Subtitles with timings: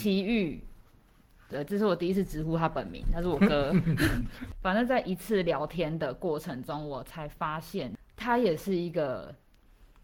[0.00, 0.62] 奇遇。
[1.48, 3.74] 对，这是我第一次直呼他本名，他是我哥。
[4.62, 9.34] 反正在一次聊天的过程中，我才发现他也是一个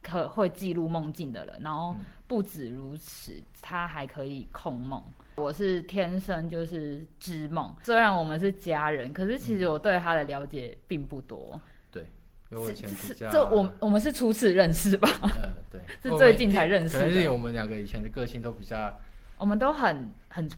[0.03, 1.56] 可会记录梦境的人。
[1.61, 1.95] 然后
[2.27, 5.01] 不止如此，他还可以控梦。
[5.37, 11.61] 我是天生就是知梦，虽然我们是家人，可是其实我对他的了解并不多。
[11.93, 12.03] 对，
[12.51, 15.09] 因为我以前比较，这我我们是初次认识吧？
[15.23, 17.05] 呃，对， 是最近才认识的。
[17.05, 18.93] 可是我们两个以前的个性都比较。
[19.39, 20.49] 我们都很很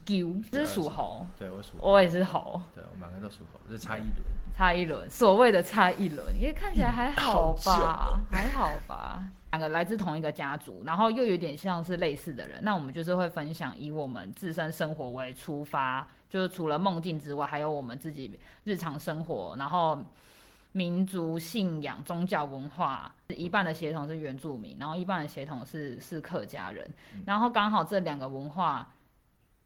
[0.50, 4.14] 这是属猴，对我属，我也是猴，对我们两个都属猴，就是差一轮，
[4.56, 19.98] 差一轮，所谓的差一轮，因为看起来还好吧，还好吧，两个来自同一个家族，然后又有点像是类似的人，那我们就是会分享以我们自身生活为出发，就是除了梦境之外，还有我们自己日常生活，然后。
[20.72, 28.86] 民族信仰、宗教文化，一半的血统是原住民，然后一半的血统是是客家人，嗯、然后刚好这两个文化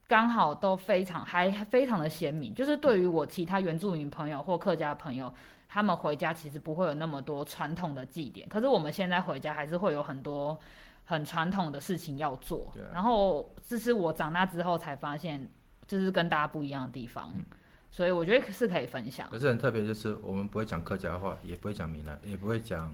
[0.07, 5.33] 刚好都非常还非常的鲜明，就是对于我其他原住民朋友或客家朋友，
[5.69, 10.59] 他们回家其实不会有那么多传统的祭典，可是我们现在回家还是会有很多
[11.05, 12.73] 很传统的事情要做。
[12.93, 15.49] 然后这是我长大之后才发现，
[15.87, 17.33] 就是跟大家不一样的地方。
[17.35, 17.45] 嗯
[17.93, 19.29] 所以我觉得是可以分享。
[19.31, 22.93] 可是很特别，就是我们不会讲客家话，也不会讲闽南，也不会讲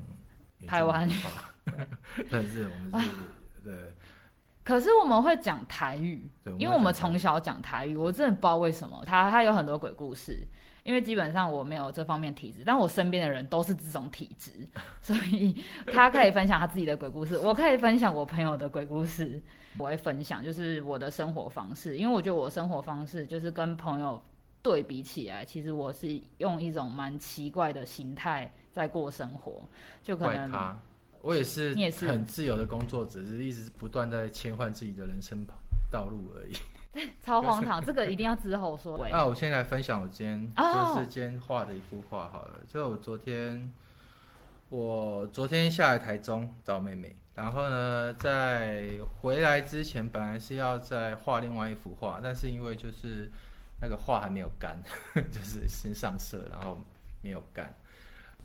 [0.66, 1.50] 台湾话。
[2.28, 3.10] 但是我们是，
[3.64, 3.74] 对。
[4.64, 7.96] 可是我们会讲台语，因为我们从小讲台语。
[7.96, 10.46] 我真的不知道为什么，他他有很多鬼故事。
[10.84, 14.50] 因为基本上我没有这方面体质，但我身边的人都是这种体质，
[15.02, 15.62] 所以
[15.92, 19.40] 他可以分享他自己的鬼故事，我可以分享我朋友的鬼故事。
[19.76, 24.20] 我会分享就是我的生活方式，因为我觉得我生活方式就是跟朋友。
[24.68, 29.66] 对比起来，其实我是用一种蛮奇怪的心态在过生活，
[30.02, 30.78] 就可能他，
[31.22, 35.42] 我也是，你也是很自由的工作者，只是一直不断在切换自己的人生
[35.90, 36.52] 道路而已。
[37.24, 39.08] 超荒唐，这个一定要之后说。
[39.10, 43.72] 那我现在来分享我今天就是今天画的一幅画好了，哦、就我昨天，
[44.68, 48.90] 我昨天下来台中找妹妹，然后呢，在
[49.22, 53.32] 回来之前本来是要再画另外一幅画，但是因为就是。
[53.80, 54.82] 那个画还没有干，
[55.30, 56.78] 就是先上色，然后
[57.22, 57.72] 没有干，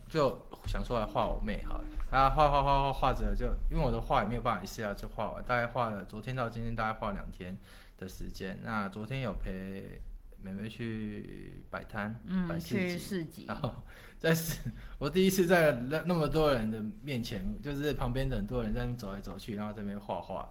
[0.07, 1.85] 就想说来画我妹好了。
[2.11, 7.57] 啊，画画画画画着就，因为我的画也没有办法一下就画完，大概画了昨天到今天大概画两天
[7.97, 8.59] 的时间。
[8.63, 9.99] 那昨天有陪
[10.41, 13.73] 妹妹去摆摊，嗯，摆市集，然后
[14.19, 14.59] 在市，
[14.99, 20.47] 我第一次在那那么多人的面前，就是旁边的很多人在那边走来走去，然后在那边画画。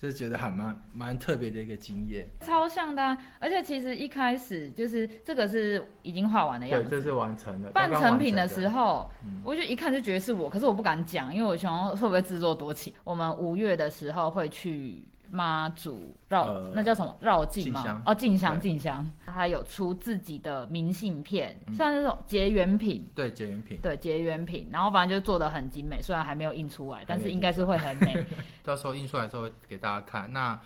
[0.00, 7.70] 就是觉得还蛮蛮特别的一个经验，超像的啊，而且其实一开始就是这个是已经画完的样子，对，这是完成的。
[7.70, 9.10] 半成品的时候，
[9.42, 12.92] 我就一看就觉得是我，可是我不敢讲，因为我想会不会自作多情。
[13.04, 15.02] 我们五月的时候会去。
[15.30, 17.82] 妈祖绕、呃、那叫什么绕境吗？
[17.82, 23.08] 香哦，进香进香，他有出自己的明信片，像那种结缘品。
[23.14, 28.26] 对结缘品，对结缘品，然后反正就做的很精美，虽然还没有印出来，但是应该是会很美。
[28.62, 30.32] 到时候印出来的时候给大家看。
[30.32, 30.58] 那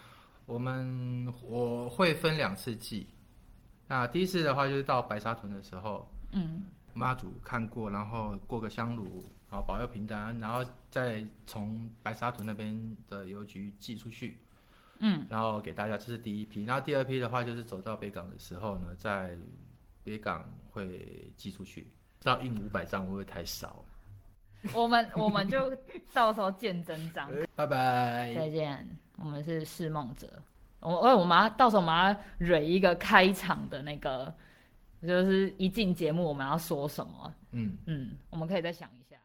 [0.47, 3.07] 我们我会分两次寄，
[3.87, 14.39] 那第一次的话就是到白沙屯的时候，嗯，妈祖看过，然后过个香炉，然后保佑平安，然后再从白沙屯那边的邮局寄出去。
[15.01, 16.65] 嗯，然后给大家，这是第一批。
[16.65, 19.37] 然后第二批的话，就是走到北港的时候呢，在
[20.05, 21.91] 北港会寄出去。
[22.23, 23.83] 到印五百张会不会太少？
[24.75, 25.75] 我们我们就
[26.13, 27.31] 到时候见真章。
[27.55, 28.87] 拜拜，再见。
[29.17, 30.31] 我们是释梦者。
[30.81, 34.35] 我我我们要到时候我们要蕊一个开场的那个，
[35.03, 37.35] 就是一进节目我们要说什么？
[37.53, 39.17] 嗯嗯，我们可以再想一下。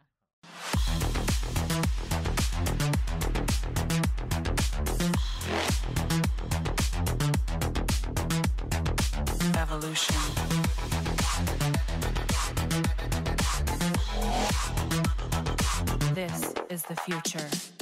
[16.16, 17.75] This is the future.